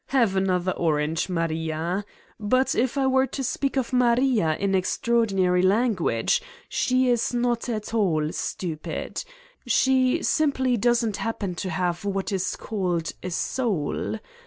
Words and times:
Have 0.07 0.35
another 0.35 0.71
orange, 0.71 1.29
Maria.... 1.29 2.03
But 2.39 2.73
if 2.73 2.97
I 2.97 3.05
were 3.05 3.27
to 3.27 3.43
speak 3.43 3.77
of 3.77 3.93
Maria 3.93 4.55
in 4.57 4.71
extraordi 4.71 5.33
nary 5.33 5.61
language 5.61 6.41
she 6.67 7.07
is 7.07 7.35
not 7.35 7.69
at 7.69 7.93
all 7.93 8.31
stupid. 8.31 9.23
She 9.67 10.23
simply 10.23 10.75
doesn't 10.75 11.17
happen 11.17 11.53
to 11.53 11.69
have 11.69 12.03
what 12.03 12.31
is 12.31 12.55
called 12.55 13.11
a 13.21 13.29
soul. 13.29 14.17